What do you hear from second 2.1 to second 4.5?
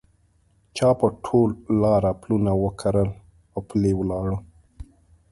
پلونه وکرل اوپلي ولاړه